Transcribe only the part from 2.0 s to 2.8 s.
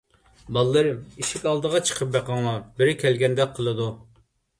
بېقىڭلار،